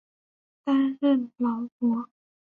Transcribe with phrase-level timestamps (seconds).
[0.63, 2.09] 担任劳模。